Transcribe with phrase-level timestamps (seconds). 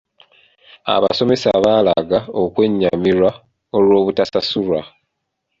[0.93, 3.29] Abasomesa baalaga okwennyamira
[3.77, 4.81] olw'obutasasulwa.